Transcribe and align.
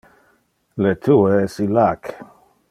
Le 0.85 0.93
tue 1.09 1.37
es 1.43 1.59
illac. 1.67 2.11